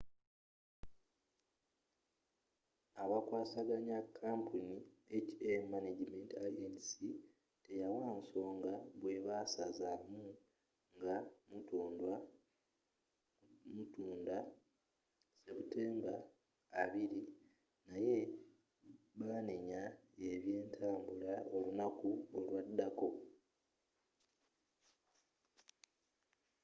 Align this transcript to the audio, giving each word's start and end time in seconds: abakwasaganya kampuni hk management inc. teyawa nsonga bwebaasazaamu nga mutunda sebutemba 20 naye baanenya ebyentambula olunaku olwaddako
abakwasaganya 3.03 3.97
kampuni 4.21 4.75
hk 5.25 5.39
management 5.73 6.29
inc. 6.45 6.91
teyawa 7.63 8.09
nsonga 8.19 8.73
bwebaasazaamu 8.99 10.23
nga 10.97 11.15
mutunda 13.75 14.39
sebutemba 15.43 16.13
20 16.83 17.21
naye 17.89 18.19
baanenya 19.19 19.81
ebyentambula 20.29 21.33
olunaku 21.55 22.09
olwaddako 22.37 23.09